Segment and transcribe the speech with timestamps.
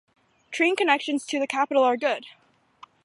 [0.49, 2.25] Train connections to the capital are good.